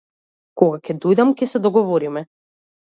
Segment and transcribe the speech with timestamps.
[0.61, 2.29] Кога ќе дојдам ќе се договориме.